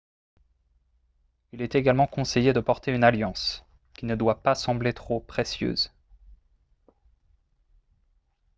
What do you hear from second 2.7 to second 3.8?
une alliance